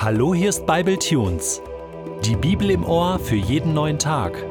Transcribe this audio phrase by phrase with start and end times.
[0.00, 1.60] Hallo, hier ist Bible Tunes.
[2.24, 4.44] Die Bibel im Ohr für jeden neuen Tag.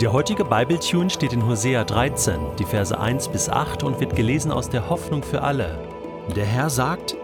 [0.00, 4.14] Der heutige Bible Tune steht in Hosea 13, die Verse 1 bis 8 und wird
[4.14, 5.80] gelesen aus der Hoffnung für alle.
[6.36, 7.16] Der Herr sagt: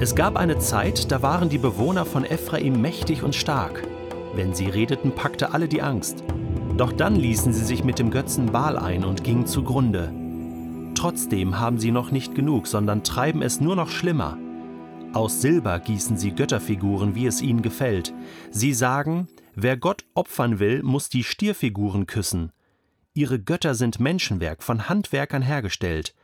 [0.00, 3.86] Es gab eine Zeit, da waren die Bewohner von Ephraim mächtig und stark.
[4.34, 6.24] Wenn sie redeten, packte alle die Angst.
[6.78, 10.10] Doch dann ließen sie sich mit dem Götzen Baal ein und gingen zugrunde.
[10.94, 14.38] Trotzdem haben sie noch nicht genug, sondern treiben es nur noch schlimmer.
[15.18, 18.14] Aus Silber gießen sie Götterfiguren, wie es ihnen gefällt.
[18.52, 22.52] Sie sagen, wer Gott opfern will, muss die Stierfiguren küssen.
[23.14, 26.14] Ihre Götter sind Menschenwerk, von Handwerkern hergestellt.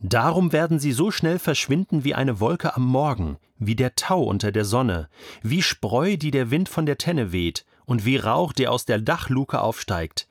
[0.00, 4.50] Darum werden sie so schnell verschwinden wie eine Wolke am Morgen, wie der Tau unter
[4.50, 5.08] der Sonne,
[5.44, 9.00] wie Spreu, die der Wind von der Tenne weht, und wie Rauch, der aus der
[9.00, 10.26] Dachluke aufsteigt.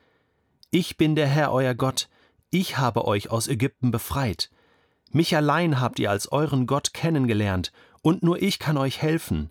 [0.70, 2.10] Ich bin der Herr euer Gott,
[2.50, 4.50] ich habe euch aus Ägypten befreit.
[5.12, 7.72] Mich allein habt ihr als euren Gott kennengelernt,
[8.02, 9.50] und nur ich kann euch helfen.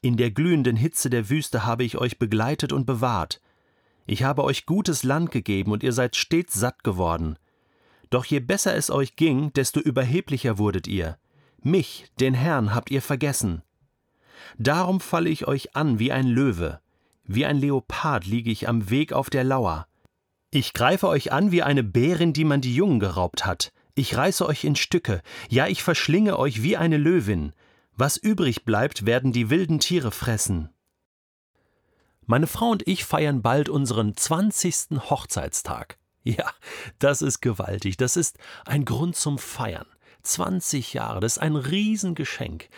[0.00, 3.40] In der glühenden Hitze der Wüste habe ich euch begleitet und bewahrt.
[4.06, 7.38] Ich habe euch gutes Land gegeben, und ihr seid stets satt geworden.
[8.10, 11.18] Doch je besser es euch ging, desto überheblicher wurdet ihr.
[11.62, 13.62] Mich, den Herrn, habt ihr vergessen.
[14.58, 16.80] Darum falle ich euch an wie ein Löwe,
[17.24, 19.86] wie ein Leopard liege ich am Weg auf der Lauer.
[20.50, 23.72] Ich greife euch an wie eine Bärin, die man die Jungen geraubt hat.
[23.96, 27.52] Ich reiße euch in Stücke, ja, ich verschlinge euch wie eine Löwin.
[27.96, 30.70] Was übrig bleibt, werden die wilden Tiere fressen.
[32.26, 35.00] Meine Frau und ich feiern bald unseren 20.
[35.10, 35.98] Hochzeitstag.
[36.26, 36.50] Ja,
[37.00, 39.84] das ist gewaltig, das ist ein Grund zum Feiern.
[40.22, 42.70] 20 Jahre, das ist ein Riesengeschenk.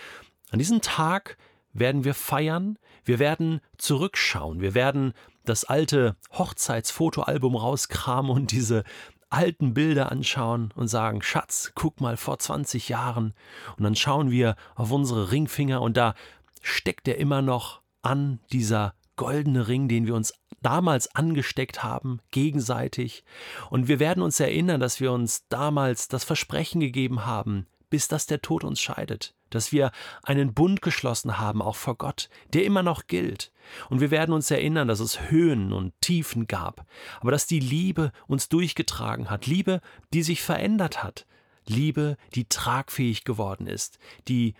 [0.50, 1.38] An diesem Tag
[1.72, 5.12] werden wir feiern, wir werden zurückschauen, wir werden
[5.44, 8.82] das alte Hochzeitsfotoalbum rauskramen und diese
[9.30, 13.34] alten Bilder anschauen und sagen, Schatz, guck mal vor 20 Jahren.
[13.76, 16.14] Und dann schauen wir auf unsere Ringfinger und da
[16.62, 23.24] steckt er immer noch an, dieser goldene Ring, den wir uns damals angesteckt haben, gegenseitig.
[23.70, 28.26] Und wir werden uns erinnern, dass wir uns damals das Versprechen gegeben haben, bis dass
[28.26, 29.90] der Tod uns scheidet dass wir
[30.22, 33.52] einen Bund geschlossen haben, auch vor Gott, der immer noch gilt.
[33.88, 36.86] Und wir werden uns erinnern, dass es Höhen und Tiefen gab,
[37.20, 39.80] aber dass die Liebe uns durchgetragen hat, Liebe,
[40.12, 41.26] die sich verändert hat,
[41.66, 44.54] Liebe, die tragfähig geworden ist, die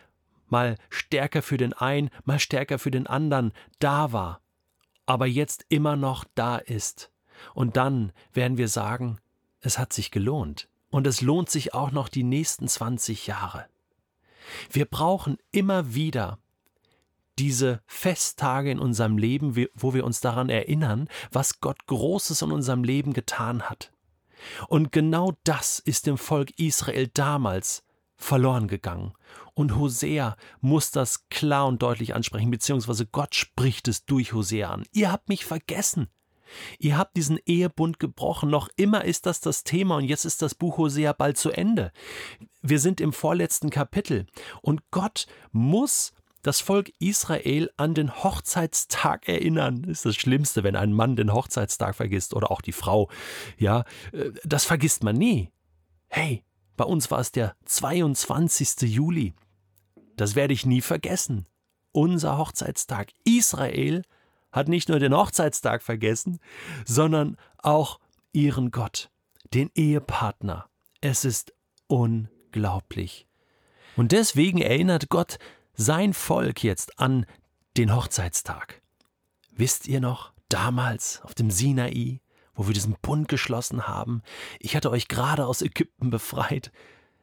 [0.49, 4.41] mal stärker für den einen, mal stärker für den anderen da war,
[5.05, 7.11] aber jetzt immer noch da ist.
[7.55, 9.19] Und dann werden wir sagen,
[9.61, 10.69] es hat sich gelohnt.
[10.91, 13.67] Und es lohnt sich auch noch die nächsten 20 Jahre.
[14.71, 16.39] Wir brauchen immer wieder
[17.39, 22.83] diese Festtage in unserem Leben, wo wir uns daran erinnern, was Gott Großes in unserem
[22.83, 23.93] Leben getan hat.
[24.69, 27.85] Und genau das ist dem Volk Israel damals
[28.17, 29.13] verloren gegangen.
[29.55, 34.85] Und Hosea muss das klar und deutlich ansprechen, beziehungsweise Gott spricht es durch Hosea an.
[34.93, 36.09] Ihr habt mich vergessen.
[36.79, 40.55] Ihr habt diesen Ehebund gebrochen, noch immer ist das das Thema und jetzt ist das
[40.55, 41.93] Buch Hosea bald zu Ende.
[42.63, 44.27] Wir sind im vorletzten Kapitel
[44.63, 46.13] und Gott muss
[46.47, 49.83] das Volk Israel an den Hochzeitstag erinnern.
[49.83, 53.11] Das ist das Schlimmste, wenn ein Mann den Hochzeitstag vergisst oder auch die Frau.
[53.59, 55.51] Ja, äh, das vergisst man nie.
[56.09, 56.45] Hey,
[56.77, 58.83] bei uns war es der 22.
[58.83, 59.35] Juli.
[60.17, 61.47] Das werde ich nie vergessen.
[61.93, 63.13] Unser Hochzeitstag.
[63.25, 64.03] Israel
[64.57, 66.41] hat nicht nur den Hochzeitstag vergessen,
[66.87, 68.01] sondern auch
[68.33, 69.11] ihren Gott,
[69.53, 70.69] den Ehepartner.
[71.03, 71.53] Es ist
[71.89, 73.27] unglaublich.
[73.97, 75.39] Und deswegen erinnert Gott
[75.75, 77.27] sein Volk jetzt an
[77.77, 78.81] den Hochzeitstag.
[79.51, 82.23] Wisst ihr noch, damals auf dem Sinai,
[82.55, 84.23] wo wir diesen Bund geschlossen haben,
[84.59, 86.73] ich hatte euch gerade aus Ägypten befreit,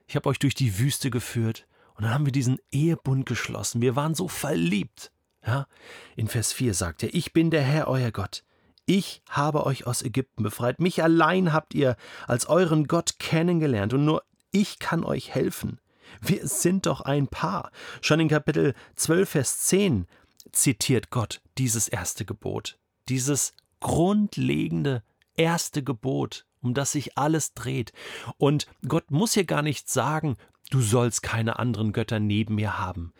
[0.05, 3.95] ich habe euch durch die Wüste geführt, und dann haben wir diesen Ehebund geschlossen, wir
[3.95, 5.11] waren so verliebt.
[5.45, 5.67] Ja,
[6.15, 8.43] in Vers 4 sagt er, ich bin der Herr euer Gott.
[8.85, 10.79] Ich habe euch aus Ägypten befreit.
[10.79, 11.95] Mich allein habt ihr
[12.27, 15.79] als euren Gott kennengelernt und nur ich kann euch helfen.
[16.21, 17.71] Wir sind doch ein Paar.
[18.01, 20.05] Schon in Kapitel 12, Vers 10
[20.51, 22.77] zitiert Gott dieses erste Gebot.
[23.09, 25.03] Dieses grundlegende
[25.35, 27.93] erste Gebot, um das sich alles dreht.
[28.37, 30.37] Und Gott muss hier gar nicht sagen,
[30.69, 33.13] du sollst keine anderen Götter neben mir haben,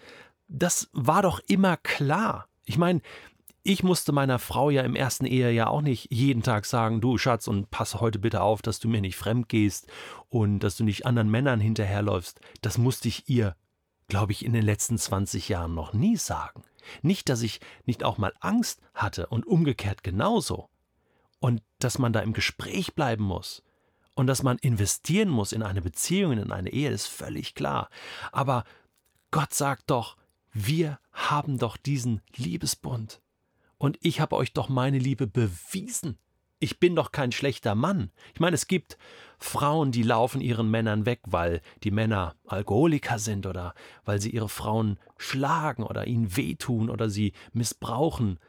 [0.53, 2.47] das war doch immer klar.
[2.63, 3.01] Ich meine,
[3.63, 7.47] ich musste meiner Frau ja im ersten Ehejahr auch nicht jeden Tag sagen, du Schatz,
[7.47, 9.91] und passe heute bitte auf, dass du mir nicht fremd gehst
[10.29, 12.39] und dass du nicht anderen Männern hinterherläufst.
[12.61, 13.55] Das musste ich ihr,
[14.07, 16.63] glaube ich, in den letzten 20 Jahren noch nie sagen.
[17.01, 20.69] Nicht, dass ich nicht auch mal Angst hatte und umgekehrt genauso.
[21.39, 23.63] Und dass man da im Gespräch bleiben muss.
[24.13, 27.89] Und dass man investieren muss in eine Beziehung, in eine Ehe, ist völlig klar.
[28.31, 28.65] Aber
[29.31, 30.17] Gott sagt doch,
[30.53, 33.21] wir haben doch diesen Liebesbund.
[33.77, 36.17] Und ich habe euch doch meine Liebe bewiesen.
[36.59, 38.11] Ich bin doch kein schlechter Mann.
[38.33, 38.97] Ich meine, es gibt
[39.37, 43.73] Frauen, die laufen ihren Männern weg, weil die Männer Alkoholiker sind oder
[44.05, 48.39] weil sie ihre Frauen schlagen oder ihnen wehtun oder sie missbrauchen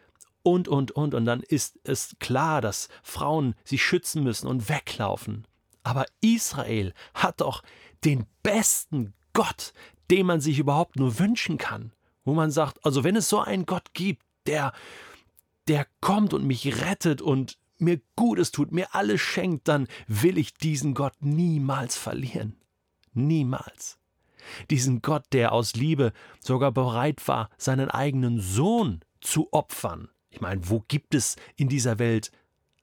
[0.44, 1.14] und, und, und.
[1.14, 5.44] Und dann ist es klar, dass Frauen sich schützen müssen und weglaufen.
[5.82, 7.64] Aber Israel hat doch
[8.04, 9.72] den besten Gott,
[10.10, 11.92] den man sich überhaupt nur wünschen kann.
[12.24, 14.72] Wo man sagt, also wenn es so einen Gott gibt, der,
[15.68, 20.54] der kommt und mich rettet und mir Gutes tut, mir alles schenkt, dann will ich
[20.54, 22.56] diesen Gott niemals verlieren.
[23.12, 23.98] Niemals.
[24.70, 30.08] Diesen Gott, der aus Liebe sogar bereit war, seinen eigenen Sohn zu opfern.
[30.30, 32.30] Ich meine, wo gibt es in dieser Welt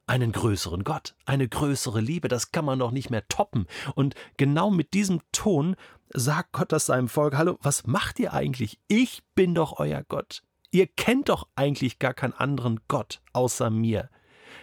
[0.07, 2.27] einen größeren Gott, eine größere Liebe?
[2.27, 3.67] Das kann man doch nicht mehr toppen.
[3.95, 5.75] Und genau mit diesem Ton
[6.13, 8.79] sagt Gott das seinem Volk: Hallo, was macht ihr eigentlich?
[8.87, 10.43] Ich bin doch euer Gott.
[10.71, 14.09] Ihr kennt doch eigentlich gar keinen anderen Gott außer mir.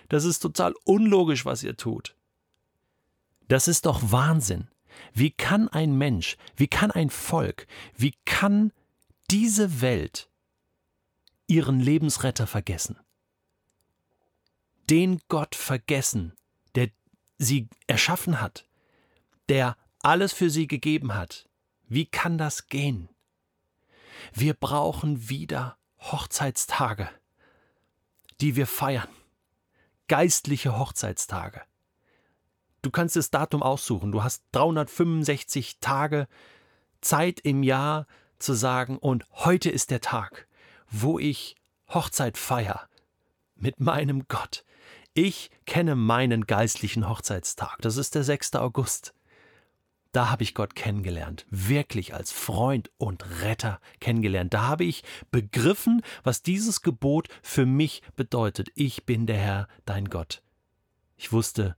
[0.08, 2.16] Das ist total unlogisch, was ihr tut.
[3.48, 4.68] Das ist doch Wahnsinn.
[5.12, 7.66] Wie kann ein Mensch, wie kann ein Volk,
[7.96, 8.72] wie kann
[9.30, 10.28] diese Welt
[11.46, 12.98] ihren Lebensretter vergessen.
[14.90, 16.34] Den Gott vergessen,
[16.74, 16.90] der
[17.38, 18.66] sie erschaffen hat,
[19.48, 21.48] der alles für sie gegeben hat.
[21.88, 23.08] Wie kann das gehen?
[24.32, 27.08] Wir brauchen wieder Hochzeitstage,
[28.40, 29.08] die wir feiern.
[30.08, 31.62] Geistliche Hochzeitstage.
[32.82, 34.12] Du kannst das Datum aussuchen.
[34.12, 36.28] Du hast 365 Tage
[37.00, 38.06] Zeit im Jahr
[38.38, 40.48] zu sagen, und heute ist der Tag
[40.90, 41.56] wo ich
[41.88, 42.88] Hochzeit feier
[43.54, 44.64] mit meinem Gott.
[45.14, 47.78] Ich kenne meinen geistlichen Hochzeitstag.
[47.80, 48.56] Das ist der 6.
[48.56, 49.14] August.
[50.18, 54.52] Da habe ich Gott kennengelernt, wirklich als Freund und Retter kennengelernt.
[54.52, 58.68] Da habe ich begriffen, was dieses Gebot für mich bedeutet.
[58.74, 60.42] Ich bin der Herr, dein Gott.
[61.16, 61.76] Ich wusste,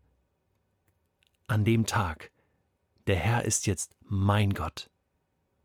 [1.49, 2.31] an dem Tag,
[3.09, 4.89] der Herr ist jetzt mein Gott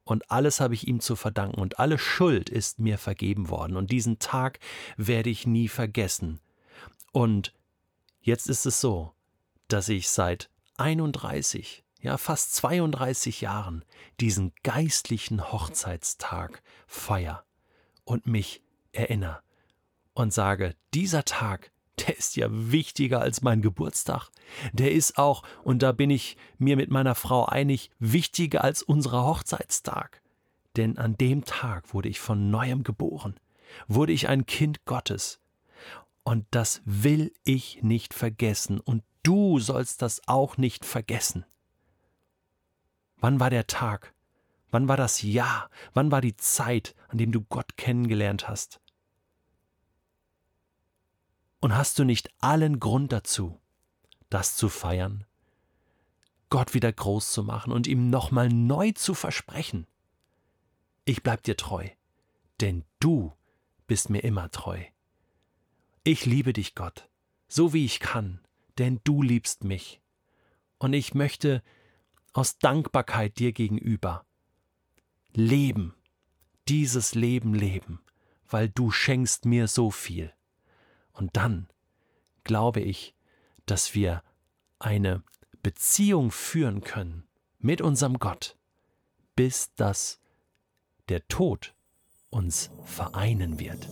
[0.03, 3.89] und alles habe ich ihm zu verdanken und alle Schuld ist mir vergeben worden und
[3.89, 4.59] diesen Tag
[4.97, 6.41] werde ich nie vergessen.
[7.13, 7.53] Und
[8.19, 9.13] jetzt ist es so,
[9.69, 13.83] dass ich seit 31, ja fast 32 Jahren
[14.19, 17.43] diesen geistlichen Hochzeitstag feier
[18.03, 19.41] und mich erinnere
[20.13, 24.29] und sage, dieser Tag der ist ja wichtiger als mein Geburtstag.
[24.73, 29.25] Der ist auch, und da bin ich mir mit meiner Frau einig, wichtiger als unser
[29.25, 30.21] Hochzeitstag.
[30.75, 33.39] Denn an dem Tag wurde ich von neuem geboren,
[33.87, 35.39] wurde ich ein Kind Gottes.
[36.23, 41.45] Und das will ich nicht vergessen, und du sollst das auch nicht vergessen.
[43.17, 44.13] Wann war der Tag?
[44.71, 45.69] Wann war das Jahr?
[45.93, 48.81] Wann war die Zeit, an dem du Gott kennengelernt hast?
[51.61, 53.59] Und hast du nicht allen Grund dazu,
[54.29, 55.25] das zu feiern,
[56.49, 59.87] Gott wieder groß zu machen und ihm nochmal neu zu versprechen?
[61.05, 61.89] Ich bleib dir treu,
[62.61, 63.33] denn du
[63.87, 64.83] bist mir immer treu.
[66.03, 67.09] Ich liebe dich, Gott,
[67.47, 68.39] so wie ich kann,
[68.77, 70.01] denn du liebst mich.
[70.77, 71.63] Und ich möchte
[72.35, 74.25] aus Dankbarkeit dir gegenüber
[75.33, 75.95] leben,
[76.67, 78.01] dieses Leben leben,
[78.49, 80.33] weil du schenkst mir so viel.
[81.13, 81.69] Und dann
[82.43, 83.15] glaube ich,
[83.65, 84.21] dass wir
[84.79, 85.23] eine
[85.63, 87.25] Beziehung führen können
[87.59, 88.57] mit unserem Gott,
[89.37, 90.19] bis dass
[91.07, 91.73] der Tod
[92.29, 93.87] uns vereinen wird.